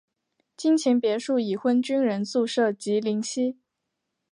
[0.57, 3.59] 金钱别墅已婚军人宿舍及林夕。